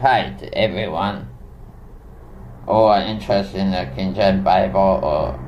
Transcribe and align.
fight 0.00 0.48
everyone 0.52 1.28
who 2.66 2.72
are 2.72 3.02
interested 3.02 3.58
in 3.58 3.70
the 3.72 3.90
King 3.96 4.14
James 4.14 4.44
Bible 4.44 5.00
or 5.02 5.40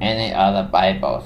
any 0.00 0.34
other 0.34 0.68
Bibles. 0.70 1.24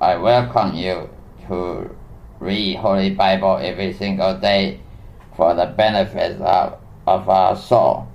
I 0.00 0.16
welcome 0.16 0.74
you 0.74 1.08
to 1.46 1.96
read 2.40 2.76
Holy 2.76 3.10
Bible 3.10 3.58
every 3.62 3.92
single 3.94 4.38
day 4.38 4.80
for 5.36 5.54
the 5.54 5.66
benefit 5.66 6.40
of, 6.40 6.78
of 7.06 7.28
our 7.28 7.56
soul. 7.56 8.08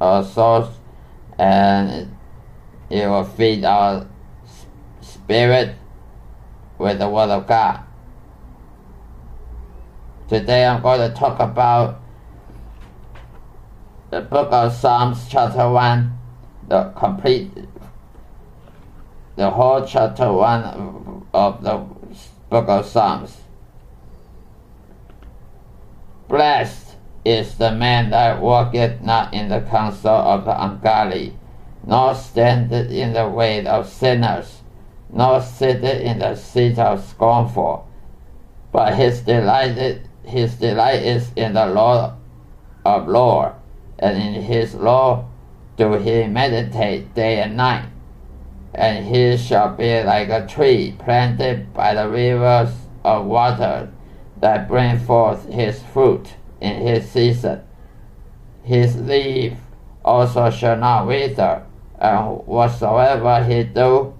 Our 0.00 0.22
souls 0.22 0.78
and 1.38 2.14
it 2.90 3.06
will 3.08 3.24
feed 3.24 3.64
our 3.64 4.06
spirit 5.00 5.74
with 6.78 6.98
the 6.98 7.08
Word 7.08 7.30
of 7.30 7.46
God. 7.46 7.84
Today 10.30 10.64
I'm 10.64 10.80
going 10.80 11.00
to 11.00 11.12
talk 11.12 11.40
about 11.40 12.00
the 14.10 14.20
book 14.20 14.52
of 14.52 14.72
Psalms, 14.72 15.26
chapter 15.28 15.68
1, 15.68 16.18
the 16.68 16.84
complete, 16.90 17.50
the 19.34 19.50
whole 19.50 19.84
chapter 19.84 20.32
1 20.32 21.26
of 21.34 21.64
the 21.64 21.78
book 22.48 22.68
of 22.68 22.86
Psalms. 22.86 23.38
Blessed 26.28 26.94
is 27.24 27.58
the 27.58 27.72
man 27.72 28.10
that 28.10 28.40
walketh 28.40 29.02
not 29.02 29.34
in 29.34 29.48
the 29.48 29.62
counsel 29.62 30.14
of 30.14 30.44
the 30.44 30.64
ungodly, 30.64 31.36
nor 31.84 32.14
standeth 32.14 32.92
in 32.92 33.14
the 33.14 33.28
way 33.28 33.66
of 33.66 33.88
sinners, 33.88 34.60
nor 35.12 35.40
sitteth 35.40 36.02
in 36.02 36.20
the 36.20 36.36
seat 36.36 36.78
of 36.78 37.04
scornful. 37.04 37.88
But 38.70 38.94
his 38.94 39.22
delight, 39.22 40.06
his 40.30 40.54
delight 40.54 41.02
is 41.02 41.30
in 41.36 41.52
the 41.54 41.66
law 41.66 42.16
of 42.84 43.08
Lord, 43.08 43.52
and 43.98 44.16
in 44.16 44.42
his 44.42 44.74
law 44.74 45.28
do 45.76 45.94
he 45.94 46.26
meditate 46.26 47.14
day 47.14 47.42
and 47.42 47.56
night. 47.56 47.88
And 48.74 49.04
he 49.06 49.36
shall 49.36 49.74
be 49.74 50.02
like 50.02 50.28
a 50.28 50.46
tree 50.46 50.94
planted 50.98 51.74
by 51.74 51.94
the 51.94 52.08
rivers 52.08 52.70
of 53.04 53.26
water 53.26 53.90
that 54.40 54.68
bring 54.68 54.98
forth 54.98 55.48
his 55.48 55.82
fruit 55.82 56.34
in 56.60 56.86
his 56.86 57.10
season. 57.10 57.62
His 58.62 58.96
leaf 58.96 59.54
also 60.04 60.50
shall 60.50 60.76
not 60.76 61.06
wither, 61.06 61.64
and 61.98 62.46
whatsoever 62.46 63.44
he 63.44 63.64
do 63.64 64.14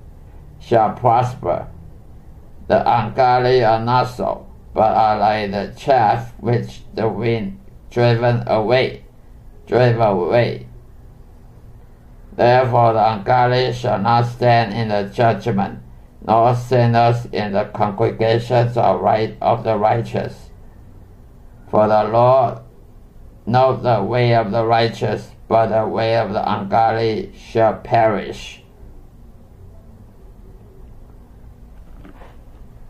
shall 0.59 0.93
prosper. 0.93 1.69
The 2.67 2.81
ungodly 2.81 3.65
are 3.65 3.83
not 3.83 4.05
so, 4.05 4.47
but 4.73 4.95
are 4.95 5.19
like 5.19 5.51
the 5.51 5.73
chaff 5.77 6.33
which 6.39 6.83
the 6.95 7.09
wind 7.09 7.61
driven 7.91 8.47
away, 8.47 9.05
driven 9.67 10.01
away. 10.01 10.67
Therefore 12.37 12.93
the 12.93 13.13
ungodly 13.13 13.73
shall 13.73 13.99
not 13.99 14.27
stand 14.27 14.73
in 14.73 14.89
the 14.89 15.11
judgment, 15.13 15.81
nor 16.27 16.55
sinners 16.55 17.27
in 17.33 17.53
the 17.53 17.65
congregations 17.65 18.77
of 18.77 19.01
right 19.01 19.37
of 19.41 19.65
the 19.65 19.77
righteous. 19.77 20.51
For 21.69 21.89
the 21.89 22.05
Lord 22.05 22.61
knows 23.47 23.83
the 23.83 24.03
way 24.03 24.35
of 24.35 24.51
the 24.51 24.65
righteous, 24.65 25.31
but 25.49 25.67
the 25.67 25.87
way 25.87 26.17
of 26.17 26.33
the 26.33 26.53
ungodly 26.53 27.33
shall 27.37 27.75
perish. 27.75 28.60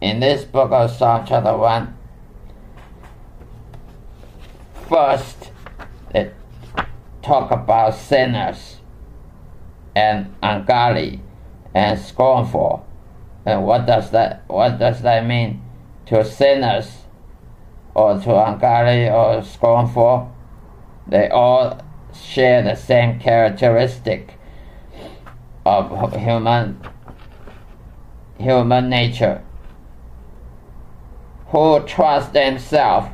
In 0.00 0.18
this 0.20 0.44
book 0.44 0.72
of 0.72 0.90
Psalm 0.90 1.26
chapter 1.26 1.54
1, 1.54 1.94
first 4.88 5.50
it 6.14 6.34
talk 7.20 7.50
about 7.50 7.94
sinners 7.94 8.78
and 9.94 10.34
ungodly 10.42 11.20
and 11.74 12.00
scornful. 12.00 12.86
And 13.44 13.66
what 13.66 13.84
does 13.84 14.10
that 14.12 14.42
what 14.46 14.78
does 14.78 15.02
that 15.02 15.26
mean 15.26 15.60
to 16.06 16.24
sinners 16.24 17.02
or 17.94 18.18
to 18.20 18.46
ungodly 18.46 19.10
or 19.10 19.42
scornful? 19.42 20.34
They 21.06 21.28
all 21.28 21.78
share 22.14 22.62
the 22.62 22.74
same 22.74 23.20
characteristic 23.20 24.38
of 25.66 26.16
human 26.16 26.80
human 28.38 28.88
nature. 28.88 29.44
Who 31.50 31.80
trust 31.84 32.32
themselves, 32.32 33.08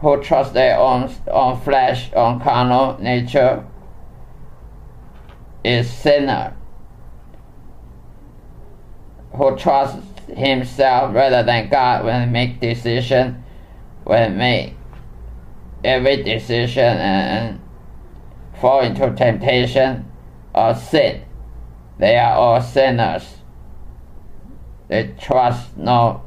who 0.00 0.22
trust 0.22 0.54
their 0.54 0.78
own 0.78 1.12
own 1.30 1.60
flesh, 1.60 2.10
own 2.14 2.40
carnal 2.40 2.98
nature, 2.98 3.66
is 5.62 5.90
sinner. 5.90 6.56
Who 9.34 9.56
trusts 9.56 9.98
himself 10.34 11.14
rather 11.14 11.42
than 11.42 11.68
God 11.68 12.04
when 12.04 12.32
make 12.32 12.60
decision, 12.60 13.44
when 14.04 14.38
make 14.38 14.74
every 15.84 16.22
decision 16.22 16.96
and 16.98 17.60
fall 18.60 18.80
into 18.80 19.10
temptation 19.14 20.10
or 20.54 20.74
sin. 20.74 21.22
They 21.98 22.16
are 22.16 22.34
all 22.34 22.62
sinners. 22.62 23.36
They 24.88 25.14
trust 25.18 25.76
no 25.76 26.22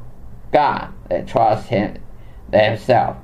God. 0.54 0.94
They 1.10 1.22
trust 1.22 1.68
Him 1.68 1.98
themselves. 2.48 3.18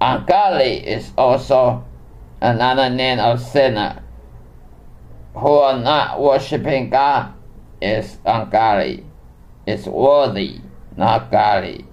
Ungodly 0.00 0.86
is 0.86 1.12
also 1.18 1.84
another 2.40 2.88
name 2.90 3.18
of 3.18 3.40
sinner. 3.40 4.02
Who 5.34 5.48
are 5.48 5.78
not 5.80 6.20
worshiping 6.22 6.90
God 6.90 7.34
is 7.82 8.18
ungodly. 8.24 9.04
Is 9.66 9.86
worthy, 9.86 10.60
not 10.96 11.30
godly. 11.30 11.86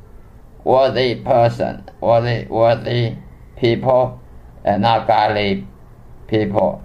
Worthy 0.64 1.16
person, 1.16 1.90
worthy, 2.00 2.46
worthy 2.48 3.16
people, 3.58 4.22
and 4.64 4.84
not 4.84 5.08
godly 5.08 5.68
people. 6.28 6.84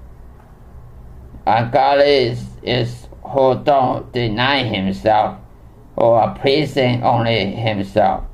Ungodly 1.46 2.04
is, 2.04 2.44
is 2.62 3.08
who 3.22 3.62
don't 3.62 4.12
deny 4.12 4.62
himself, 4.64 5.38
are 6.04 6.34
pleasing 6.38 7.02
only 7.02 7.52
himself. 7.52 8.24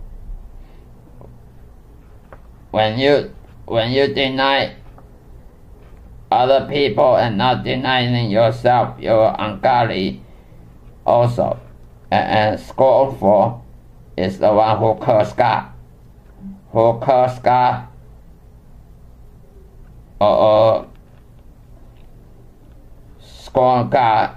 When 2.71 2.99
you 2.99 3.35
when 3.67 3.93
you 3.93 4.13
deny 4.13 4.75
other 6.31 6.67
people 6.67 7.17
and 7.17 7.39
not 7.39 7.63
denying 7.65 8.31
yourself, 8.31 8.99
you're 8.99 9.35
ungodly 9.39 10.23
also. 11.07 11.61
And, 12.11 12.53
and 12.53 12.61
scornful 12.61 13.65
is 14.17 14.39
the 14.39 14.53
one 14.53 14.79
who 14.79 14.95
curse 15.05 15.33
God. 15.33 15.69
Who 16.73 16.99
curse 17.01 17.39
God 17.39 17.87
or, 20.21 20.37
or 20.37 20.87
scorn 23.21 23.91
God 23.91 24.37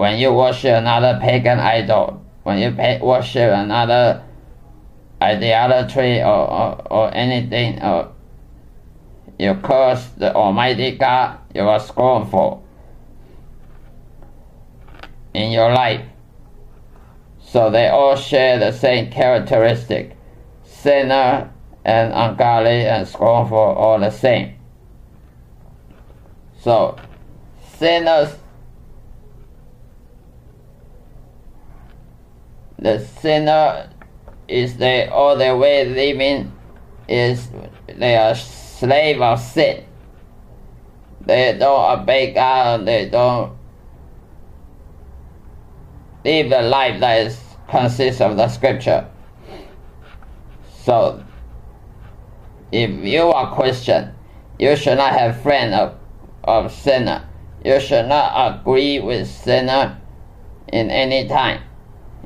when 0.00 0.18
you 0.18 0.32
worship 0.32 0.74
another 0.78 1.18
pagan 1.20 1.60
idol, 1.60 2.24
when 2.44 2.56
you 2.56 2.70
worship 3.04 3.52
another 3.52 4.24
idolatry 5.20 6.22
or, 6.22 6.50
or, 6.50 6.86
or 6.90 7.14
anything, 7.14 7.78
or 7.82 8.10
you 9.38 9.54
curse 9.56 10.06
the 10.16 10.34
Almighty 10.34 10.92
God, 10.92 11.38
you 11.54 11.68
are 11.68 11.78
scornful 11.78 12.66
in 15.34 15.50
your 15.50 15.70
life. 15.70 16.06
So 17.42 17.70
they 17.70 17.88
all 17.88 18.16
share 18.16 18.58
the 18.58 18.72
same 18.72 19.10
characteristic. 19.10 20.16
Sinner 20.64 21.52
and 21.84 22.12
ungodly 22.14 22.86
and 22.86 23.06
scornful 23.06 23.58
all 23.58 24.00
the 24.00 24.08
same. 24.08 24.54
So 26.58 26.96
sinners 27.76 28.39
the 32.80 32.98
sinner 33.20 33.90
is 34.48 34.76
they 34.78 35.06
all 35.06 35.36
their 35.36 35.56
way 35.56 35.84
living 35.84 36.52
is 37.08 37.48
they 37.86 38.16
are 38.16 38.34
slave 38.34 39.20
of 39.20 39.38
sin. 39.38 39.84
They 41.20 41.56
don't 41.58 42.00
obey 42.00 42.32
God, 42.32 42.86
they 42.86 43.08
don't 43.08 43.56
live 46.24 46.52
a 46.52 46.62
life 46.62 47.00
that 47.00 47.26
is, 47.26 47.40
consists 47.68 48.20
of 48.20 48.36
the 48.36 48.48
scripture. 48.48 49.08
So, 50.82 51.22
if 52.72 52.90
you 52.90 53.22
are 53.22 53.54
Christian, 53.54 54.14
you 54.58 54.74
should 54.76 54.96
not 54.96 55.12
have 55.12 55.42
friend 55.42 55.74
of, 55.74 55.98
of 56.44 56.72
sinner. 56.72 57.28
You 57.64 57.78
should 57.80 58.06
not 58.06 58.60
agree 58.60 59.00
with 59.00 59.28
sinner 59.28 60.00
in 60.72 60.90
any 60.90 61.28
time. 61.28 61.62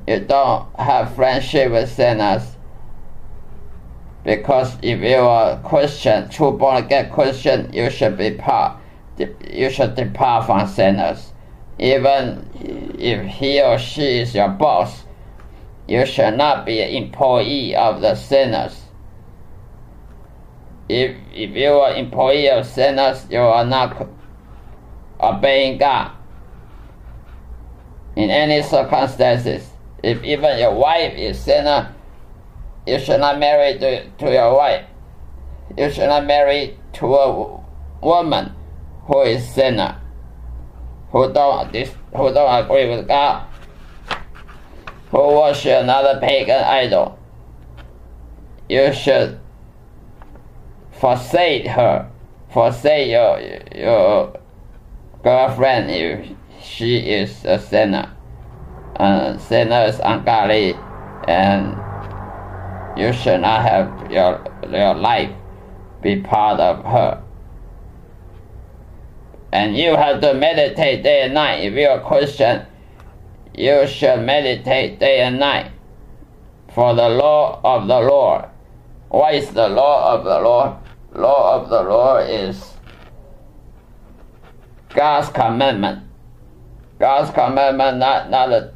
You 0.06 0.20
don't 0.20 0.68
have 0.78 1.14
friendship 1.14 1.72
with 1.72 1.90
sinners. 1.90 2.42
Because 4.24 4.76
if 4.82 5.00
you 5.00 5.16
are 5.16 5.60
Christian, 5.62 6.28
true 6.30 6.52
born 6.52 6.76
again 6.82 7.10
Christian, 7.10 7.72
you 7.72 7.90
should 7.90 8.16
be 8.16 8.32
part. 8.32 8.78
You 9.18 9.70
should 9.70 9.94
depart 9.94 10.46
from 10.46 10.66
sinners. 10.66 11.32
Even 11.78 12.48
if 12.98 13.26
he 13.26 13.60
or 13.60 13.78
she 13.78 14.20
is 14.20 14.34
your 14.34 14.48
boss, 14.48 15.04
you 15.86 16.06
should 16.06 16.36
not 16.36 16.64
be 16.64 16.80
an 16.80 17.04
employee 17.04 17.76
of 17.76 18.00
the 18.00 18.14
sinners. 18.14 18.80
If 20.88 21.16
if 21.32 21.50
you 21.50 21.72
are 21.72 21.94
employee 21.94 22.48
of 22.50 22.66
sinners, 22.66 23.26
you 23.30 23.40
are 23.40 23.64
not 23.64 24.08
obeying 25.20 25.78
God 25.78 26.12
in 28.16 28.30
any 28.30 28.62
circumstances. 28.62 29.73
If 30.04 30.22
even 30.22 30.58
your 30.58 30.74
wife 30.74 31.14
is 31.16 31.40
sinner, 31.40 31.94
you 32.86 32.98
should 32.98 33.20
not 33.20 33.38
marry 33.38 33.78
to, 33.78 34.06
to 34.06 34.30
your 34.30 34.54
wife. 34.54 34.84
You 35.78 35.90
should 35.90 36.08
not 36.08 36.26
marry 36.26 36.78
to 36.94 37.06
a 37.14 37.64
woman 38.02 38.52
who 39.06 39.22
is 39.22 39.48
sinner, 39.48 39.98
who 41.10 41.32
don't 41.32 41.74
who 41.74 42.34
don't 42.34 42.64
agree 42.64 42.90
with 42.90 43.08
God, 43.08 43.46
who 45.10 45.18
worship 45.40 45.82
another 45.82 46.20
pagan 46.20 46.62
idol. 46.62 47.18
You 48.68 48.92
should 48.92 49.40
forsake 50.92 51.66
her, 51.66 52.10
forsake 52.52 53.10
your 53.10 53.40
your 53.74 54.38
girlfriend 55.22 55.90
if 55.90 56.28
she 56.62 56.98
is 56.98 57.42
a 57.46 57.58
sinner. 57.58 58.13
Uh, 58.96 59.36
sinner 59.38 59.84
is 59.84 60.00
ungodly, 60.04 60.74
and 61.26 61.76
you 62.96 63.12
should 63.12 63.40
not 63.40 63.62
have 63.62 64.10
your 64.10 64.44
your 64.70 64.94
life 64.94 65.30
be 66.02 66.20
part 66.20 66.60
of 66.60 66.84
her. 66.84 67.22
And 69.52 69.76
you 69.76 69.96
have 69.96 70.20
to 70.20 70.34
meditate 70.34 71.02
day 71.02 71.22
and 71.22 71.34
night. 71.34 71.64
If 71.64 71.74
you're 71.74 71.98
a 71.98 72.04
Christian, 72.04 72.66
you 73.54 73.86
should 73.86 74.20
meditate 74.20 74.98
day 74.98 75.20
and 75.20 75.38
night 75.38 75.70
for 76.74 76.94
the 76.94 77.08
law 77.08 77.60
of 77.62 77.86
the 77.86 78.00
Lord. 78.00 78.46
What 79.08 79.34
is 79.34 79.50
the 79.50 79.68
law 79.68 80.12
of 80.12 80.24
the 80.24 80.40
Lord? 80.40 80.76
Law 81.14 81.60
of 81.60 81.68
the 81.68 81.82
Lord 81.82 82.28
is 82.28 82.74
God's 84.88 85.28
commandment. 85.28 86.02
God's 86.98 87.30
commandment, 87.30 87.98
not 87.98 88.30
not 88.30 88.50
a, 88.50 88.73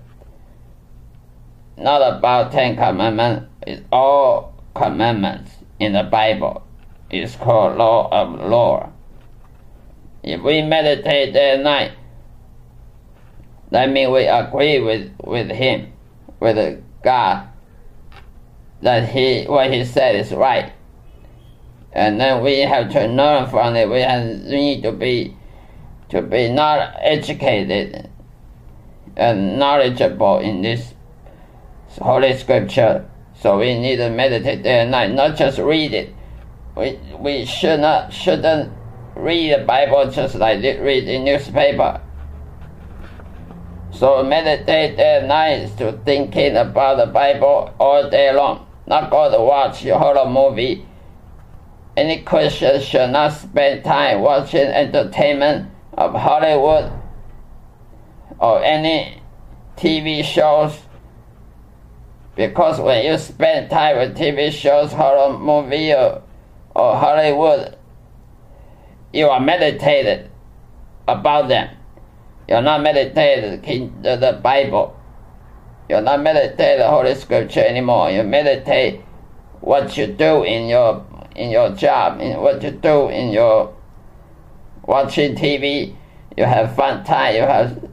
not 1.79 2.17
about 2.17 2.53
Ten 2.53 2.77
Commandments. 2.77 3.47
It's 3.67 3.83
all 3.93 4.55
commandments 4.75 5.53
in 5.79 5.93
the 5.93 6.03
Bible. 6.03 6.67
It's 7.11 7.37
called 7.37 7.79
law 7.79 8.09
of 8.11 8.41
law. 8.41 8.93
If 10.23 10.43
we 10.43 10.63
meditate 10.63 11.33
day 11.33 11.55
and 11.55 11.65
night, 11.65 11.93
that 13.71 13.91
means 13.91 14.11
we 14.11 14.27
agree 14.27 14.81
with, 14.81 15.13
with 15.23 15.51
Him, 15.51 15.93
with 16.41 16.83
God, 17.03 17.49
that 18.83 19.09
He 19.09 19.45
what 19.45 19.73
He 19.73 19.85
said 19.85 20.17
is 20.17 20.33
right. 20.33 20.73
And 21.93 22.21
then 22.21 22.43
we 22.43 22.61
have 22.61 22.91
to 22.93 23.07
learn 23.07 23.49
from 23.49 23.75
it. 23.75 23.89
We, 23.89 24.01
have, 24.01 24.25
we 24.25 24.57
need 24.57 24.83
to 24.83 24.93
be 24.93 25.37
to 26.11 26.23
be 26.23 26.51
not 26.51 26.97
educated 27.01 28.09
and 29.17 29.59
knowledgeable 29.59 30.39
in 30.39 30.63
this 30.63 30.95
holy 31.97 32.37
scripture. 32.37 33.09
So 33.41 33.59
we 33.59 33.79
need 33.79 33.97
to 33.97 34.11
meditate 34.11 34.63
day 34.63 34.81
and 34.81 34.91
night, 34.91 35.13
not 35.13 35.37
just 35.37 35.59
read 35.59 35.95
it. 35.95 36.15
We 36.77 36.99
we 37.19 37.45
should 37.45 37.81
not 37.81 38.13
shouldn't 38.13 38.73
read 39.15 39.53
the 39.53 39.65
Bible 39.65 40.11
just 40.11 40.35
like 40.35 40.63
read 40.63 41.07
the 41.07 41.19
newspaper. 41.19 42.01
So 43.91 44.23
meditate 44.23 44.97
day 44.97 45.19
and 45.19 45.29
night 45.29 45.77
to 45.79 45.93
thinking 46.05 46.57
about 46.57 46.99
the 46.99 47.07
Bible 47.07 47.75
all 47.81 48.09
day 48.11 48.33
long. 48.33 48.67
Not 48.87 49.11
go 49.11 49.31
to 49.31 49.43
watch 49.43 49.85
your 49.85 49.99
horror 49.99 50.29
movie. 50.29 50.87
Any 51.97 52.23
Christian 52.23 52.81
should 52.81 53.11
not 53.11 53.33
spend 53.33 53.85
time 53.85 54.21
watching 54.21 54.61
entertainment 54.61 55.71
of 55.95 56.15
Hollywood 56.15 56.93
or 58.39 58.63
any 58.63 59.21
TV 59.77 60.23
shows 60.23 60.79
because 62.39 62.81
when 62.81 63.05
you 63.05 63.19
spend 63.19 63.69
time 63.69 63.97
with 63.97 64.17
TV 64.17 64.53
shows, 64.53 64.93
horror 64.93 65.37
movie 65.37 65.93
or, 65.93 66.23
or 66.73 66.97
Hollywood, 66.97 67.77
you 69.13 69.27
are 69.27 69.41
meditated 69.41 70.31
about 71.09 71.49
them. 71.49 71.77
You're 72.49 72.63
not 72.63 72.81
meditated 72.83 73.65
the, 74.05 74.15
the 74.15 74.39
Bible. 74.41 74.97
You're 75.89 76.01
not 76.01 76.23
meditating 76.23 76.79
the 76.79 76.89
Holy 76.89 77.17
Scripture 77.17 77.65
anymore. 77.65 78.13
You 78.13 78.23
meditate 78.23 79.01
what 79.61 79.97
you 79.97 80.07
do 80.07 80.45
in 80.45 80.69
your 80.69 81.05
in 81.35 81.51
your 81.51 81.71
job, 81.71 82.21
in 82.21 82.41
what 82.41 82.63
you 82.63 82.71
do 82.71 83.09
in 83.09 83.33
your 83.33 83.75
watching 84.87 85.35
TV, 85.35 85.97
you 86.37 86.45
have 86.45 86.77
fun 86.77 87.05
time, 87.05 87.35
you 87.35 87.43
have 87.43 87.91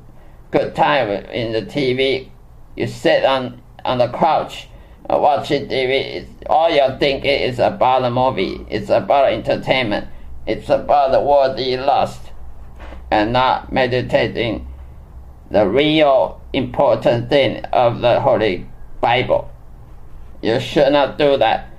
good 0.51 0.75
time 0.75 1.09
in 1.09 1.51
the 1.51 1.63
TV. 1.63 2.29
You 2.75 2.85
sit 2.85 3.25
on 3.25 3.61
on 3.85 3.99
the 3.99 4.07
couch 4.09 4.67
uh, 5.09 5.17
watching 5.17 5.67
TV. 5.67 6.15
It's, 6.15 6.29
all 6.49 6.69
you're 6.69 6.97
thinking 6.97 7.29
is 7.29 7.59
about 7.59 8.01
the 8.01 8.09
movie. 8.09 8.65
It's 8.69 8.89
about 8.89 9.31
entertainment. 9.31 10.07
It's 10.45 10.69
about 10.69 11.11
the 11.11 11.21
worldly 11.21 11.77
lust, 11.77 12.21
and 13.09 13.33
not 13.33 13.71
meditating 13.71 14.67
the 15.49 15.67
real 15.67 16.41
important 16.53 17.29
thing 17.29 17.63
of 17.65 18.01
the 18.01 18.19
Holy 18.19 18.67
Bible. 19.01 19.49
You 20.41 20.59
should 20.59 20.91
not 20.91 21.17
do 21.17 21.37
that. 21.37 21.69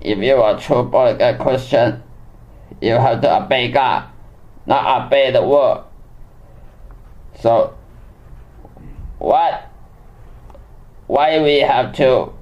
If 0.00 0.18
you 0.18 0.36
are 0.36 0.56
a 0.56 0.60
true 0.60 0.84
born 0.84 1.18
Christian, 1.38 2.02
you 2.80 2.92
have 2.92 3.20
to 3.22 3.44
obey 3.44 3.70
God 3.70 4.08
not 4.68 5.06
obey 5.06 5.30
the 5.32 5.42
world. 5.42 5.84
So, 7.40 7.74
what? 9.18 9.67
Why 11.08 11.42
we 11.42 11.58
have 11.60 11.92
to 11.94 12.32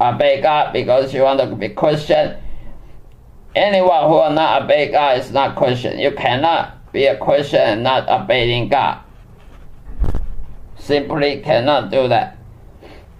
uh, 0.00 0.12
obey 0.14 0.40
God? 0.40 0.72
Because 0.72 1.12
you 1.12 1.22
want 1.22 1.40
to 1.40 1.54
be 1.54 1.68
Christian. 1.68 2.38
Anyone 3.54 4.04
who 4.08 4.14
will 4.14 4.32
not 4.32 4.62
obey 4.62 4.90
God 4.90 5.18
is 5.18 5.30
not 5.30 5.56
Christian. 5.56 5.98
You 5.98 6.12
cannot 6.12 6.90
be 6.92 7.04
a 7.06 7.18
Christian 7.18 7.60
and 7.60 7.82
not 7.82 8.08
obeying 8.08 8.68
God. 8.68 9.00
Simply 10.78 11.40
cannot 11.40 11.90
do 11.90 12.08
that. 12.08 12.38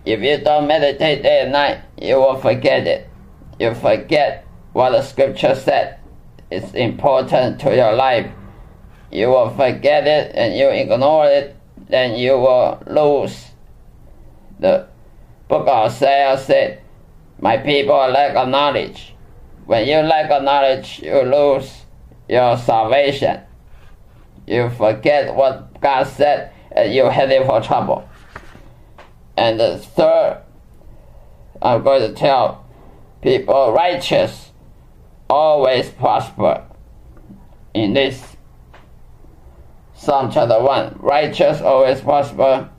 If 0.05 0.21
you 0.21 0.39
don't 0.39 0.67
meditate 0.67 1.23
day 1.23 1.43
and 1.43 1.53
night, 1.53 1.81
you 2.01 2.17
will 2.17 2.37
forget 2.37 2.87
it. 2.87 3.09
You 3.61 3.75
forget 3.75 4.47
what 4.73 4.91
the 4.91 5.03
scripture 5.03 5.55
said 5.55 5.99
is 6.51 6.75
important 6.75 7.61
to 7.61 7.75
your 7.75 7.93
life, 7.93 8.31
you 9.11 9.29
will 9.29 9.51
forget 9.51 10.07
it 10.07 10.33
and 10.35 10.55
you 10.57 10.69
ignore 10.69 11.27
it, 11.27 11.57
then 11.89 12.19
you 12.19 12.33
will 12.33 12.83
lose. 12.87 13.52
The 14.63 14.87
book 15.49 15.63
of 15.63 15.91
Isaiah 15.91 16.39
said, 16.39 16.83
My 17.41 17.57
people 17.57 17.97
lack 17.97 18.37
of 18.37 18.49
knowledge. 18.49 19.17
When 19.67 19.89
you 19.89 19.97
lack 19.97 20.31
of 20.31 20.45
knowledge, 20.45 21.01
you 21.03 21.21
lose 21.23 21.83
your 22.29 22.57
salvation. 22.57 23.41
You 24.47 24.71
forget 24.71 25.35
what 25.35 25.81
God 25.81 26.05
said 26.07 26.53
and 26.71 26.95
you're 26.95 27.11
headed 27.11 27.45
for 27.45 27.61
trouble. 27.61 28.09
And 29.37 29.59
the 29.59 29.79
third, 29.79 30.43
I'm 31.61 31.83
going 31.83 32.03
to 32.03 32.15
tell 32.15 32.65
people 33.21 33.73
righteous 33.73 34.53
always 35.29 35.89
prosper. 35.89 36.65
In 37.75 37.95
this 37.95 38.37
Psalm 39.95 40.31
chapter 40.31 40.63
1, 40.63 40.99
righteous 41.01 41.61
always 41.61 42.01
prosper 42.01 42.71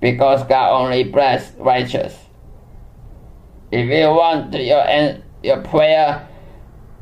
because 0.00 0.44
God 0.44 0.72
only 0.80 1.04
bless 1.04 1.52
righteous. 1.58 2.16
If 3.70 3.88
you 3.88 4.06
want 4.08 4.54
your 4.54 5.18
your 5.42 5.62
prayer, 5.62 6.26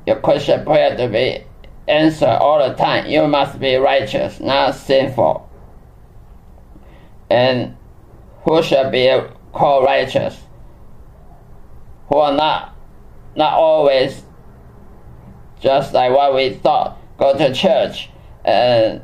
your 0.06 0.16
Christian 0.20 0.64
prayer 0.64 0.96
to 0.96 1.08
be 1.08 1.44
answered 1.88 2.26
all 2.26 2.66
the 2.66 2.74
time, 2.74 3.06
you 3.06 3.26
must 3.26 3.58
be 3.60 3.76
righteous, 3.76 4.40
not 4.40 4.74
sinful. 4.74 5.48
And 7.30 7.76
who 8.44 8.62
shall 8.62 8.90
be 8.90 9.20
called 9.52 9.84
righteous? 9.84 10.40
Who 12.08 12.18
are 12.18 12.32
not 12.32 12.74
not 13.34 13.52
always 13.52 14.22
just 15.60 15.92
like 15.92 16.12
what 16.12 16.34
we 16.34 16.50
thought. 16.50 16.98
Go 17.18 17.36
to 17.36 17.52
church 17.52 18.10
and 18.44 19.02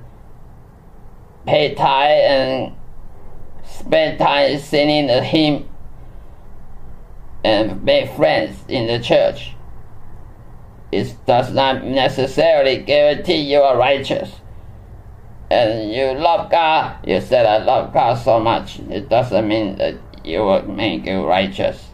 pay 1.47 1.75
tithe 1.75 2.25
and 2.25 2.77
spend 3.93 4.19
time 4.19 4.59
singing 4.59 5.07
the 5.07 5.23
hymn 5.23 5.69
and 7.45 7.85
make 7.85 8.11
friends 8.13 8.57
in 8.67 8.87
the 8.87 8.99
church. 8.99 9.53
It 10.91 11.15
does 11.27 11.53
not 11.53 11.85
necessarily 11.85 12.79
guarantee 12.79 13.43
you 13.43 13.61
are 13.61 13.77
righteous. 13.77 14.31
And 15.51 15.93
you 15.93 16.13
love 16.13 16.51
God, 16.51 17.07
you 17.07 17.21
said, 17.21 17.45
I 17.45 17.63
love 17.63 17.93
God 17.93 18.15
so 18.15 18.41
much. 18.41 18.79
It 18.79 19.11
doesn't 19.11 19.47
mean 19.47 19.77
that 19.77 19.97
you 20.25 20.39
will 20.39 20.63
make 20.63 21.05
you 21.05 21.27
righteous. 21.27 21.85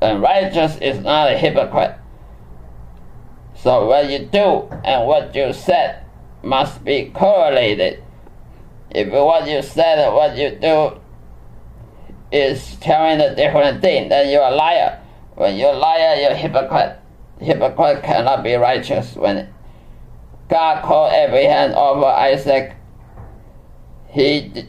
And 0.00 0.22
righteous 0.22 0.78
is 0.78 1.00
not 1.00 1.30
a 1.30 1.36
hypocrite. 1.36 1.96
So 3.56 3.84
what 3.88 4.08
you 4.08 4.20
do 4.20 4.70
and 4.84 5.06
what 5.06 5.34
you 5.34 5.52
said 5.52 6.02
must 6.42 6.82
be 6.82 7.10
correlated. 7.10 8.02
If 8.90 9.08
what 9.12 9.48
you 9.48 9.62
said 9.62 10.10
what 10.12 10.36
you 10.36 10.50
do 10.50 11.00
is 12.30 12.76
telling 12.76 13.20
a 13.20 13.34
different 13.34 13.80
thing, 13.82 14.08
then 14.08 14.30
you're 14.30 14.42
a 14.42 14.54
liar. 14.54 15.00
When 15.34 15.56
you're 15.56 15.72
a 15.72 15.78
liar, 15.78 16.16
you're 16.16 16.30
a 16.30 16.36
hypocrite. 16.36 16.98
Hypocrite 17.40 18.02
cannot 18.02 18.42
be 18.42 18.54
righteous. 18.54 19.14
When 19.14 19.52
God 20.48 20.82
called 20.84 21.12
Abraham 21.12 21.72
over 21.72 22.06
Isaac, 22.06 22.74
he 24.08 24.68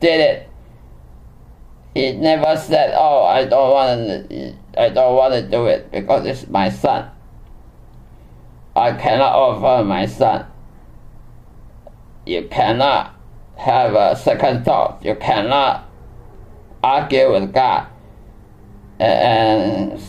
did 0.00 0.20
it. 0.20 0.50
He 1.94 2.12
never 2.12 2.56
said, 2.56 2.94
"Oh, 2.96 3.24
I 3.24 3.44
don't 3.44 3.70
want 3.70 4.30
to. 4.30 4.54
I 4.76 4.88
don't 4.88 5.14
want 5.14 5.34
to 5.34 5.42
do 5.42 5.66
it 5.66 5.90
because 5.90 6.26
it's 6.26 6.48
my 6.48 6.68
son. 6.68 7.10
I 8.76 8.92
cannot 8.92 9.32
offer 9.34 9.84
my 9.84 10.06
son." 10.06 10.46
You 12.26 12.48
cannot 12.50 13.13
have 13.56 13.94
a 13.94 14.16
second 14.16 14.64
thought. 14.64 15.04
You 15.04 15.14
cannot 15.14 15.88
argue 16.82 17.32
with 17.32 17.52
God 17.52 17.86
and 18.98 20.00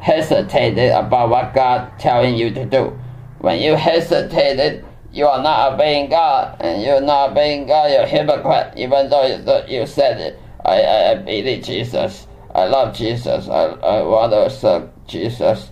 hesitated 0.00 0.92
about 0.92 1.30
what 1.30 1.54
God 1.54 1.98
telling 1.98 2.36
you 2.36 2.50
to 2.50 2.64
do. 2.64 2.98
When 3.38 3.60
you 3.60 3.74
hesitated, 3.74 4.84
you 5.12 5.26
are 5.26 5.42
not 5.42 5.72
obeying 5.72 6.10
God, 6.10 6.56
and 6.60 6.82
you're 6.82 7.00
not 7.00 7.30
obeying 7.30 7.66
God, 7.66 7.90
you're 7.90 8.02
a 8.02 8.06
hypocrite, 8.06 8.74
even 8.76 9.08
though 9.08 9.26
you, 9.26 9.80
you 9.80 9.86
said 9.86 10.20
it. 10.20 10.38
I, 10.64 10.82
I, 10.82 11.10
I 11.10 11.14
believe 11.16 11.64
Jesus. 11.64 12.26
I 12.54 12.66
love 12.66 12.94
Jesus. 12.94 13.48
I, 13.48 13.64
I 13.64 14.02
want 14.02 14.32
to 14.32 14.50
serve 14.50 14.90
Jesus. 15.06 15.70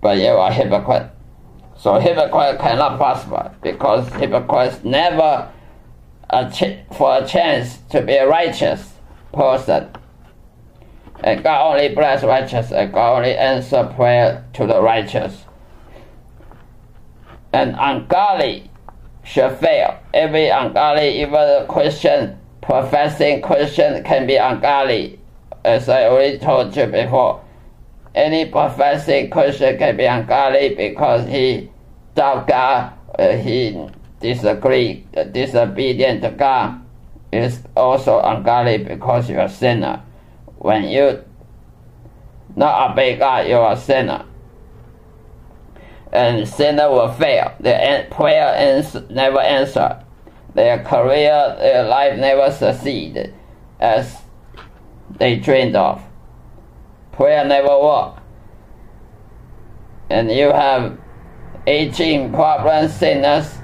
But 0.00 0.18
you 0.18 0.28
are 0.28 0.50
a 0.50 0.52
hypocrite. 0.52 1.10
So 1.86 2.00
hypocrite 2.00 2.58
cannot 2.58 2.96
prosper 2.96 3.54
because 3.62 4.08
hypocrites 4.14 4.82
never 4.82 5.48
a 6.28 6.50
ch- 6.50 6.80
for 6.96 7.18
a 7.18 7.24
chance 7.24 7.78
to 7.90 8.02
be 8.02 8.14
a 8.14 8.26
righteous 8.26 8.94
person. 9.32 9.90
And 11.22 11.44
God 11.44 11.74
only 11.74 11.94
bless 11.94 12.24
righteous 12.24 12.72
and 12.72 12.92
God 12.92 13.18
only 13.18 13.36
answer 13.36 13.84
prayer 13.94 14.44
to 14.54 14.66
the 14.66 14.82
righteous. 14.82 15.44
And 17.52 17.76
ungodly 17.78 18.68
should 19.22 19.56
fail. 19.58 19.96
Every 20.12 20.48
ungodly, 20.48 21.22
even 21.22 21.34
a 21.34 21.66
Christian, 21.68 22.36
professing 22.62 23.42
Christian 23.42 24.02
can 24.02 24.26
be 24.26 24.34
ungodly. 24.34 25.20
As 25.64 25.88
I 25.88 26.06
already 26.06 26.38
told 26.38 26.76
you 26.76 26.86
before. 26.86 27.44
Any 28.16 28.44
professing 28.46 29.30
Christian 29.30 29.78
can 29.78 29.96
be 29.96 30.06
ungodly 30.06 30.74
because 30.74 31.28
he 31.28 31.70
God, 32.16 32.92
uh, 33.18 33.36
he 33.36 33.88
disagree, 34.20 35.06
uh, 35.16 35.24
disobedient 35.24 36.22
to 36.22 36.30
God 36.30 36.82
is 37.32 37.60
also 37.76 38.20
ungodly 38.20 38.78
because 38.78 39.28
you're 39.28 39.40
a 39.40 39.48
sinner. 39.48 40.02
When 40.58 40.84
you 40.84 41.22
not 42.54 42.92
obey 42.92 43.16
God, 43.16 43.46
you're 43.46 43.70
a 43.70 43.76
sinner. 43.76 44.24
And 46.12 46.48
sinner 46.48 46.90
will 46.90 47.12
fail. 47.12 47.54
Their 47.60 48.08
prayer 48.10 48.54
ends, 48.54 48.96
never 49.10 49.40
answer. 49.40 50.02
Their 50.54 50.82
career, 50.82 51.56
their 51.58 51.82
life 51.84 52.18
never 52.18 52.50
succeed 52.50 53.34
as 53.78 54.22
they 55.18 55.36
dreamed 55.36 55.76
of. 55.76 56.02
Prayer 57.12 57.44
never 57.44 57.78
work. 57.78 58.16
And 60.08 60.30
you 60.30 60.52
have 60.52 60.98
aging 61.66 62.32
problems, 62.32 62.94
sickness, 62.94 63.58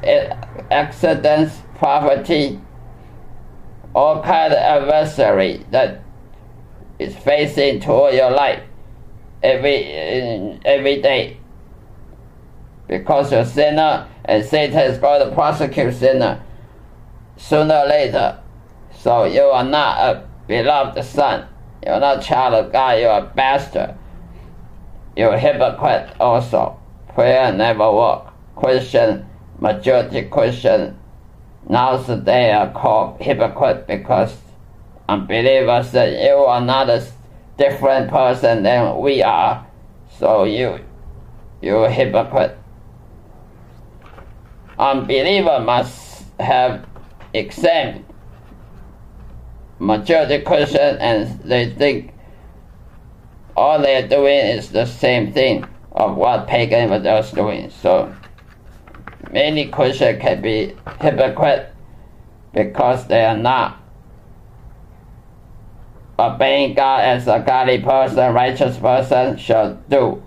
accidents, 0.71 1.62
poverty, 1.76 2.61
all 3.94 4.23
kind 4.23 4.52
of 4.52 4.59
adversary 4.59 5.64
that 5.71 6.02
is 6.99 7.16
facing 7.16 7.80
toward 7.80 8.14
your 8.14 8.30
life 8.30 8.62
every 9.42 9.85
every 10.64 11.00
day. 11.00 11.38
Because 12.88 13.32
you're 13.32 13.44
sinner 13.44 14.09
and 14.25 14.44
Satan 14.44 14.78
is 14.78 14.99
going 14.99 15.26
to 15.26 15.35
prosecute 15.35 15.94
sinner 15.94 16.42
sooner 17.37 17.75
or 17.75 17.87
later. 17.87 18.40
So 18.99 19.25
you 19.25 19.42
are 19.42 19.64
not 19.64 19.99
a 19.99 20.28
beloved 20.47 21.02
son. 21.04 21.49
You're 21.85 22.00
not 22.00 22.23
child 22.23 22.54
of 22.54 22.73
God, 22.73 23.00
you're 23.00 23.11
a 23.11 23.32
bastard. 23.35 23.97
You're 25.16 25.35
a 25.35 25.38
hypocrite 25.38 26.14
also 26.21 26.81
prayer 27.14 27.52
never 27.52 27.92
work. 27.92 28.33
Christian, 28.57 29.26
majority 29.59 30.23
Christian, 30.23 30.99
nowadays 31.69 32.54
are 32.54 32.73
called 32.73 33.21
hypocrite 33.21 33.87
because 33.87 34.37
unbelievers 35.09 35.90
say 35.90 36.28
you 36.28 36.37
are 36.37 36.61
not 36.61 36.88
a 36.88 37.07
different 37.57 38.11
person 38.11 38.62
than 38.62 38.99
we 38.99 39.23
are, 39.23 39.66
so 40.19 40.45
you, 40.45 40.78
you're 41.61 41.88
hypocrite. 41.88 42.59
Unbeliever 44.78 45.61
must 45.61 46.25
have 46.40 46.87
exempt 47.35 48.11
majority 49.78 50.38
Christian 50.45 50.97
and 50.99 51.40
they 51.40 51.71
think 51.71 52.12
all 53.57 53.81
they're 53.81 54.07
doing 54.07 54.38
is 54.38 54.71
the 54.71 54.87
same 54.87 55.33
thing 55.33 55.66
of 55.92 56.16
what 56.16 56.46
pagan 56.46 56.90
was 56.90 57.30
doing. 57.32 57.70
So 57.70 58.14
many 59.30 59.68
Christians 59.68 60.20
can 60.20 60.42
be 60.42 60.75
hypocrite 61.00 61.72
because 62.52 63.06
they 63.06 63.25
are 63.25 63.37
not 63.37 63.80
obeying 66.18 66.75
God 66.75 67.00
as 67.00 67.26
a 67.26 67.42
godly 67.44 67.80
person, 67.80 68.34
righteous 68.34 68.78
person 68.78 69.37
should 69.37 69.88
do. 69.88 70.22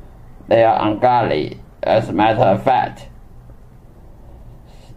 They 0.47 0.63
are 0.63 0.87
ungodly, 0.87 1.59
as 1.81 2.09
a 2.09 2.13
matter 2.13 2.41
of 2.41 2.63
fact. 2.63 3.07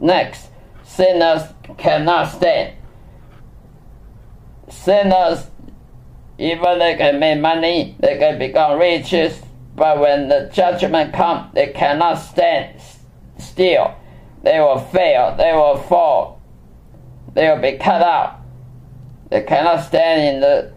Next, 0.01 0.51
sinners 0.83 1.43
cannot 1.77 2.25
stand. 2.25 2.75
Sinners, 4.69 5.47
even 6.39 6.79
they 6.79 6.97
can 6.97 7.19
make 7.19 7.41
money, 7.41 7.97
they 8.01 8.19
can 8.19 8.39
become 8.39 8.79
riches, 8.79 9.41
but 9.79 10.01
when 10.01 10.29
the 10.29 10.51
judgment 10.53 11.15
comes, 11.15 11.53
they 11.55 11.69
cannot 11.69 12.15
stand 12.15 12.81
still. 13.39 13.95
They 14.43 14.59
will 14.61 14.79
fail. 14.79 15.35
They 15.37 15.53
will 15.53 15.79
fall. 15.79 16.43
They 17.35 17.49
will 17.49 17.61
be 17.61 17.79
cut 17.79 18.03
out. 18.03 18.41
They 19.31 19.43
cannot 19.43 19.85
stand 19.85 20.37
in 20.37 20.41
the 20.41 20.73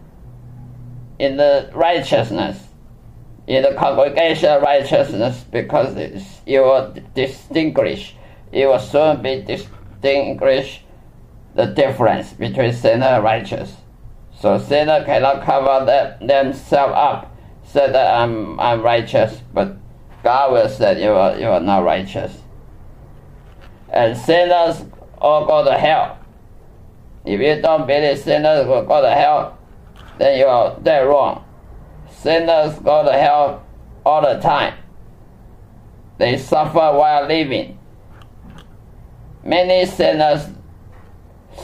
in 1.20 1.38
the 1.38 1.70
righteousness, 1.74 2.58
in 3.46 3.62
the 3.62 3.74
congregation 3.76 4.62
righteousness, 4.62 5.44
because 5.52 5.96
you 6.48 6.62
will 6.62 6.96
distinguish. 7.14 8.16
You 8.52 8.68
will 8.68 8.80
soon 8.80 9.22
be 9.22 9.42
distinguish 9.42 10.84
the 11.54 11.68
difference 11.68 12.34
between 12.34 12.74
sinner 12.74 13.06
and 13.06 13.24
righteous. 13.24 13.76
So 14.40 14.58
sinner 14.58 15.04
cannot 15.06 15.44
cover 15.44 15.86
them, 15.86 16.28
themselves 16.28 16.94
up 16.96 17.32
say 17.64 17.92
that 17.92 18.22
I'm 18.22 18.60
I'm 18.60 18.82
righteous, 18.82 19.42
but 19.54 19.78
God 20.24 20.52
will 20.52 20.70
say 20.70 21.04
you 21.04 21.12
are 21.12 21.38
you 21.38 21.48
are 21.48 21.60
not 21.60 21.84
righteous. 21.84 22.38
And 23.90 24.18
sinners 24.18 24.84
all 25.20 25.46
go 25.46 25.64
to 25.66 25.78
hell. 25.78 26.20
If 27.26 27.40
you 27.40 27.62
don't 27.62 27.86
believe 27.86 28.18
sinners 28.18 28.66
will 28.66 28.84
go 28.84 29.02
to 29.02 29.12
hell, 29.12 29.58
then 30.18 30.40
you 30.40 30.46
are 30.46 30.80
dead 30.80 31.02
wrong. 31.02 31.44
Sinners 32.10 32.80
go 32.80 33.04
to 33.04 33.14
hell 33.14 33.66
all 34.06 34.22
the 34.22 34.40
time. 34.40 34.76
They 36.18 36.38
suffer 36.38 36.74
while 36.74 37.28
living. 37.28 37.78
Many 39.44 39.86
sinners 39.86 40.48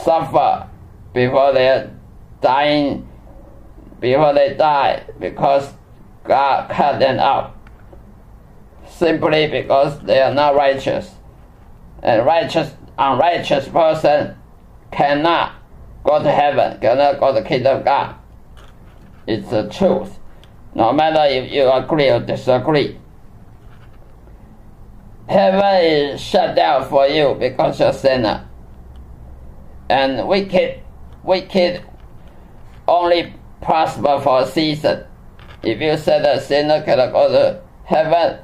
suffer 0.02 0.68
before 1.12 1.52
they're 1.52 1.92
dying, 2.40 3.08
before 4.00 4.34
they 4.34 4.54
die, 4.54 5.04
because 5.18 5.72
God 6.28 6.70
cut 6.70 7.00
them 7.00 7.18
out 7.18 7.56
simply 8.86 9.48
because 9.48 9.98
they 10.00 10.20
are 10.20 10.34
not 10.34 10.54
righteous. 10.54 11.10
And 12.02 12.24
righteous, 12.24 12.72
unrighteous 12.98 13.68
person 13.68 14.36
cannot 14.92 15.54
go 16.04 16.22
to 16.22 16.30
heaven, 16.30 16.78
cannot 16.80 17.18
go 17.18 17.34
to 17.34 17.40
the 17.40 17.48
kingdom 17.48 17.78
of 17.78 17.84
God. 17.84 18.14
It's 19.26 19.48
the 19.50 19.68
truth. 19.68 20.18
No 20.74 20.92
matter 20.92 21.24
if 21.24 21.50
you 21.50 21.70
agree 21.70 22.10
or 22.10 22.20
disagree. 22.20 22.98
Heaven 25.28 25.84
is 25.84 26.20
shut 26.20 26.56
down 26.56 26.88
for 26.88 27.06
you 27.06 27.36
because 27.38 27.80
you're 27.80 27.90
a 27.90 27.92
sinner. 27.92 28.48
And 29.90 30.28
wicked, 30.28 30.80
wicked 31.22 31.82
only 32.86 33.34
prosper 33.60 34.20
for 34.22 34.42
a 34.42 34.46
season. 34.46 35.04
If 35.62 35.80
you 35.80 35.96
say 35.96 36.18
a 36.18 36.40
sinner 36.40 36.82
cannot 36.82 37.12
go 37.12 37.28
to 37.28 37.60
heaven, 37.84 38.38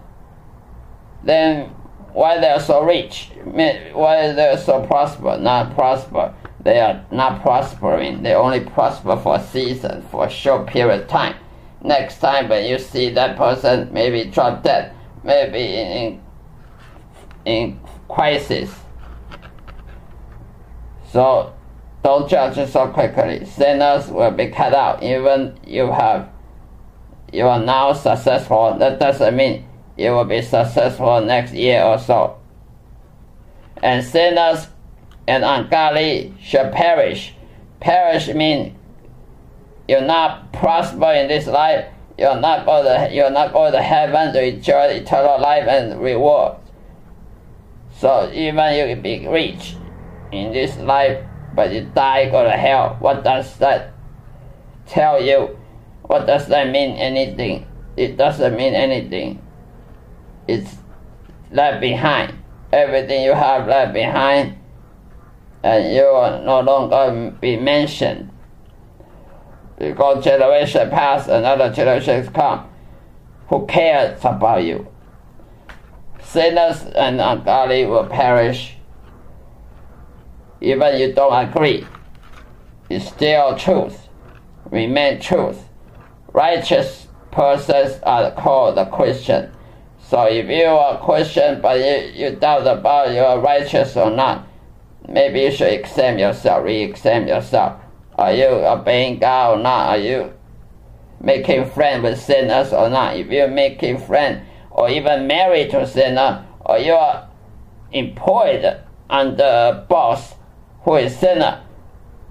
then 1.22 1.70
why 2.12 2.38
they're 2.38 2.60
so 2.60 2.84
rich? 2.84 3.30
Why 3.44 4.32
they're 4.32 4.58
so 4.58 4.84
prosper? 4.86 5.36
Not 5.38 5.74
prosper. 5.74 6.34
They 6.60 6.80
are 6.80 7.04
not 7.10 7.42
prospering. 7.42 8.22
They 8.22 8.34
only 8.34 8.60
prosper 8.60 9.16
for 9.16 9.36
a 9.36 9.42
season, 9.42 10.02
for 10.10 10.26
a 10.26 10.30
short 10.30 10.66
period 10.66 11.02
of 11.02 11.08
time. 11.08 11.36
Next 11.82 12.18
time 12.18 12.48
when 12.48 12.64
you 12.64 12.78
see 12.78 13.10
that 13.10 13.36
person 13.36 13.92
maybe 13.92 14.24
drop 14.30 14.62
dead, 14.62 14.94
maybe 15.22 15.58
in, 15.58 16.22
in 17.44 17.80
crisis. 18.08 18.74
So 21.10 21.54
don't 22.02 22.28
judge 22.28 22.68
so 22.70 22.88
quickly. 22.88 23.44
Sinners 23.44 24.08
will 24.08 24.30
be 24.30 24.48
cut 24.48 24.72
out. 24.72 25.02
Even 25.02 25.58
you 25.66 25.92
have 25.92 26.28
you 27.34 27.48
are 27.48 27.60
now 27.60 27.92
successful. 27.92 28.76
That 28.78 29.00
doesn't 29.00 29.34
mean 29.34 29.66
you 29.96 30.12
will 30.12 30.24
be 30.24 30.40
successful 30.40 31.20
next 31.20 31.52
year 31.52 31.82
or 31.82 31.98
so. 31.98 32.38
And 33.82 34.04
sinners 34.04 34.68
and 35.26 35.44
ungodly 35.44 36.32
shall 36.40 36.70
perish. 36.70 37.34
Perish 37.80 38.28
means 38.28 38.76
you're 39.88 40.00
not 40.00 40.52
prosper 40.52 41.12
in 41.12 41.26
this 41.26 41.48
life. 41.48 41.86
You're 42.16 42.40
not 42.40 42.64
go 42.64 42.84
to 42.84 43.12
you're 43.12 43.30
not 43.30 43.52
going 43.52 43.72
to 43.72 43.82
heaven 43.82 44.32
to 44.32 44.46
enjoy 44.46 44.86
eternal 44.86 45.40
life 45.40 45.66
and 45.66 46.00
reward. 46.00 46.56
So 47.98 48.30
even 48.32 48.74
you 48.74 48.94
can 48.94 49.02
be 49.02 49.26
rich 49.26 49.74
in 50.30 50.52
this 50.52 50.76
life, 50.78 51.24
but 51.54 51.72
you 51.72 51.90
die 51.94 52.30
go 52.30 52.44
to 52.44 52.50
hell. 52.50 52.96
What 53.00 53.24
does 53.24 53.56
that 53.58 53.92
tell 54.86 55.20
you? 55.20 55.58
What 56.06 56.26
does 56.26 56.48
that 56.48 56.70
mean? 56.70 56.96
Anything? 56.96 57.66
It 57.96 58.16
doesn't 58.16 58.56
mean 58.56 58.74
anything. 58.74 59.42
It's 60.46 60.76
left 61.50 61.80
behind. 61.80 62.34
Everything 62.72 63.22
you 63.22 63.32
have 63.32 63.66
left 63.68 63.94
behind 63.94 64.58
and 65.64 65.94
you 65.94 66.02
will 66.02 66.42
no 66.44 66.60
longer 66.60 67.30
be 67.40 67.56
mentioned. 67.56 68.30
Because 69.78 70.22
generation 70.22 70.90
pass, 70.90 71.26
another 71.26 71.72
generation 71.72 72.26
come. 72.32 72.68
Who 73.48 73.66
cares 73.66 74.20
about 74.22 74.62
you? 74.62 74.86
Sinners 76.22 76.82
and 76.82 77.18
ungodly 77.18 77.86
will 77.86 78.06
perish. 78.06 78.76
Even 80.60 81.00
you 81.00 81.14
don't 81.14 81.48
agree, 81.48 81.86
it's 82.90 83.08
still 83.08 83.56
truth. 83.56 84.08
Remain 84.70 85.18
truth. 85.20 85.64
Righteous 86.34 87.06
persons 87.30 88.00
are 88.02 88.32
called 88.32 88.76
a 88.76 88.90
Christian. 88.90 89.52
So 90.00 90.24
if 90.24 90.46
you 90.48 90.64
are 90.64 90.96
a 90.96 91.04
Christian 91.04 91.60
but 91.62 91.78
you, 91.78 92.12
you 92.12 92.36
doubt 92.36 92.66
about 92.66 93.12
you 93.12 93.20
are 93.20 93.38
righteous 93.38 93.96
or 93.96 94.10
not, 94.10 94.46
maybe 95.08 95.42
you 95.42 95.52
should 95.52 95.72
examine 95.72 96.18
yourself, 96.18 96.64
re-examine 96.64 97.28
yourself. 97.28 97.80
Are 98.18 98.32
you 98.32 98.46
obeying 98.46 99.20
God 99.20 99.58
or 99.58 99.62
not? 99.62 99.88
Are 99.90 99.98
you 99.98 100.32
making 101.20 101.70
friends 101.70 102.02
with 102.02 102.20
sinners 102.20 102.72
or 102.72 102.90
not? 102.90 103.16
If 103.16 103.28
you're 103.28 103.46
making 103.46 103.98
friends 103.98 104.44
or 104.70 104.90
even 104.90 105.28
married 105.28 105.70
to 105.70 105.82
a 105.82 105.86
sinner, 105.86 106.44
or 106.66 106.78
you 106.78 106.94
are 106.94 107.28
employed 107.92 108.80
under 109.08 109.44
a 109.44 109.86
boss 109.88 110.34
who 110.82 110.96
is 110.96 111.16
sinner, 111.16 111.62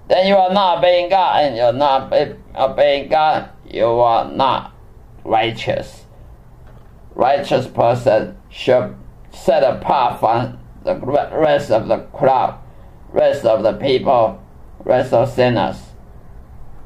then 0.08 0.26
you 0.26 0.36
are 0.36 0.52
not 0.52 0.78
obeying 0.78 1.08
God 1.08 1.42
and 1.42 1.56
you're 1.56 1.72
not 1.72 2.12
obeying 2.54 3.08
God, 3.08 3.48
you 3.74 3.86
are 3.86 4.30
not 4.30 4.72
righteous. 5.24 6.04
Righteous 7.14 7.66
person 7.66 8.36
should 8.48 8.94
set 9.32 9.62
apart 9.62 10.20
from 10.20 10.58
the 10.84 10.94
rest 10.96 11.70
of 11.70 11.88
the 11.88 11.98
crowd 12.12 12.58
rest 13.14 13.44
of 13.44 13.62
the 13.62 13.72
people, 13.74 14.42
rest 14.84 15.12
of 15.12 15.30
sinners. 15.30 15.80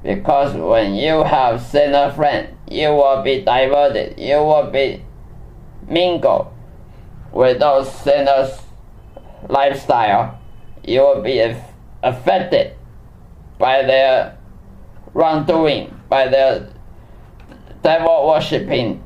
Because 0.03 0.55
when 0.55 0.95
you 0.95 1.25
have 1.25 1.61
sinner 1.61 2.13
friend, 2.13 2.55
you 2.71 2.91
will 2.91 3.23
be 3.23 3.43
diverted, 3.43 4.21
you 4.21 4.37
will 4.37 4.71
be 4.71 5.03
mingled 5.89 6.53
with 7.33 7.59
those 7.59 7.91
sinners' 7.93 8.61
lifestyle. 9.49 10.39
You 10.85 11.01
will 11.01 11.23
be 11.23 11.41
affected 12.03 12.77
by 13.59 13.83
their 13.83 14.39
wrongdoing, 15.15 15.99
by 16.09 16.29
their 16.29 16.69
devil 17.83 18.27
worshipping, 18.29 19.05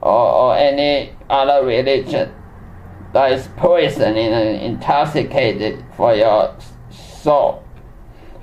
or, 0.00 0.32
or 0.32 0.56
any 0.56 1.12
other 1.28 1.66
religion 1.66 2.32
that 3.12 3.32
is 3.32 3.48
poisoning 3.56 4.28
and 4.28 4.60
intoxicated 4.60 5.84
for 5.96 6.14
your 6.14 6.54
soul. 6.90 7.64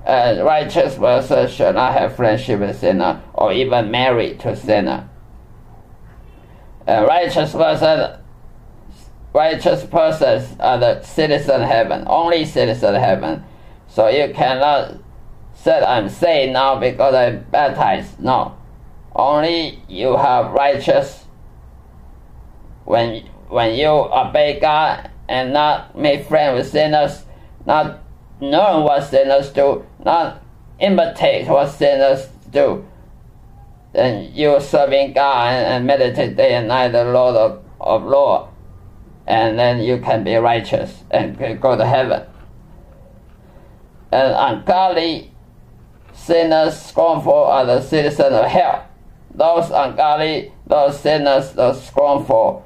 A 0.06 0.44
righteous 0.44 0.96
person 0.98 1.50
should 1.50 1.76
not 1.76 1.94
have 1.94 2.15
friendship 2.15 2.60
with 2.60 2.80
sinner 2.80 3.22
or 3.34 3.52
even 3.54 3.89
marry 3.89 4.36
to 4.38 4.56
sinner. 4.56 5.10
A 6.88 7.06
righteous 7.06 7.52
person, 7.54 8.20
righteous 9.34 9.84
persons 9.86 10.56
are 10.60 10.78
the 10.78 11.02
citizen 11.02 11.62
heaven, 11.62 12.04
only 12.06 12.46
citizen 12.46 12.94
heaven. 12.96 13.44
So 13.88 14.08
you 14.08 14.32
cannot 14.34 15.00
say 15.56 15.84
I'm 15.84 16.10
saved 16.10 16.54
now 16.54 16.80
because 16.80 17.15
I'm 17.15 17.44
baptized. 17.50 18.20
No, 18.20 18.56
only 19.15 19.82
you 19.88 20.17
have 20.17 20.51
righteous 20.51 21.25
when 22.84 23.28
when 23.47 23.75
you 23.75 23.88
obey 23.88 24.60
God 24.60 25.10
and 25.30 25.54
not 25.54 25.97
make 25.97 26.28
friends 26.28 26.58
with 26.58 26.71
sinners, 26.71 27.23
not 27.65 27.99
knowing 28.39 28.84
what 28.84 29.01
sinners 29.01 29.49
do, 29.51 29.86
not 30.04 30.43
imitate 30.80 31.47
what 31.47 31.67
sinners 31.67 32.28
do, 32.49 32.86
then 33.93 34.32
you 34.34 34.60
serving 34.60 35.13
God 35.13 35.54
and, 35.54 35.65
and 35.67 35.86
meditate 35.86 36.36
day 36.36 36.56
and 36.56 36.67
night 36.67 36.89
the 36.89 37.06
Lord 37.06 37.36
of, 37.36 37.63
of 37.80 38.04
law, 38.04 38.49
and 39.25 39.58
then 39.58 39.80
you 39.80 39.99
can 39.99 40.23
be 40.23 40.36
righteous 40.36 41.04
and 41.12 41.38
go 41.62 41.78
to 41.78 41.86
heaven. 41.86 42.23
And 44.12 44.34
ungodly 44.36 45.32
sinners 46.13 46.80
scornful 46.82 47.34
are 47.34 47.65
the 47.65 47.82
citizens 47.82 48.34
of 48.34 48.45
hell. 48.45 48.88
Those 49.36 49.69
ungodly, 49.69 50.54
those 50.65 50.98
sinners, 50.98 51.52
those 51.52 51.86
scornful 51.86 52.65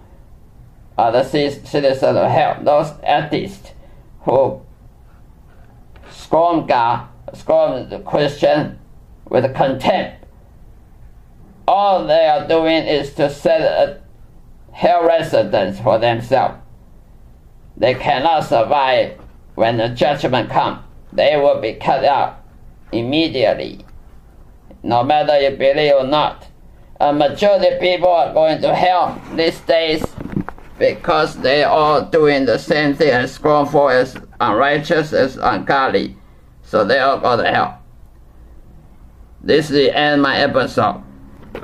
are 1.00 1.12
the 1.12 1.24
citizens 1.24 2.04
of 2.04 2.30
hell, 2.30 2.60
those 2.62 2.92
atheists 3.04 3.72
who 4.22 4.62
scorn 6.12 6.68
God, 6.68 7.08
scorn 7.34 7.90
the 7.90 8.00
Christian 8.00 8.78
with 9.26 9.56
contempt. 9.56 10.26
All 11.68 12.06
they 12.06 12.28
are 12.28 12.48
doing 12.48 12.86
is 12.86 13.16
to 13.16 13.32
set 13.32 13.62
a 13.62 14.02
hell 14.72 15.08
residence 15.08 15.80
for 15.80 15.98
themselves. 15.98 16.56
They 17.78 17.96
cannot 17.96 18.42
survive 18.42 19.20
when 19.56 19.78
the 19.78 19.90
judgment 19.90 20.52
comes. 20.52 20.82
They 21.14 21.36
will 21.36 21.60
be 21.62 21.74
cut 21.74 22.04
out 22.06 22.44
immediately, 22.92 23.86
no 24.84 25.04
matter 25.04 25.40
you 25.40 25.58
believe 25.58 25.94
or 25.96 26.06
not. 26.06 26.49
A 27.02 27.14
majority 27.14 27.68
of 27.68 27.80
people 27.80 28.10
are 28.10 28.34
going 28.34 28.62
to 28.62 28.76
hell 28.76 29.22
these 29.34 29.60
days 29.62 30.04
because 30.78 31.38
they 31.38 31.64
are 31.64 32.04
doing 32.04 32.46
the 32.46 32.58
same 32.58 32.94
thing 32.94 33.12
as 33.12 33.32
scornful 33.32 33.90
as 33.90 34.18
unrighteous 34.40 35.14
as 35.14 35.38
ungodly. 35.38 36.18
So 36.64 36.84
they 36.84 37.00
all 37.00 37.20
go 37.20 37.38
to 37.38 37.50
hell. 37.50 37.82
This 39.42 39.70
is 39.70 39.72
the 39.72 39.98
end 39.98 40.16
of 40.16 40.24
my 40.24 40.38
episode. 40.38 41.04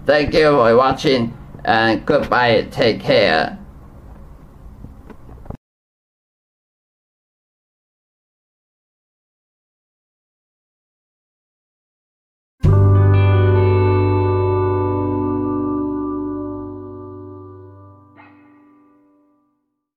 Thank 0.06 0.34
you 0.34 0.52
for 0.52 0.76
watching 0.78 1.38
and 1.66 2.06
goodbye. 2.06 2.68
Take 2.72 3.02
care. 3.02 3.60